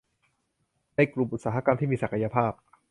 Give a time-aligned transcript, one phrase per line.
[0.95, 2.51] ในกลุ่มอุตสาหกรรมที่มีศักยภาพ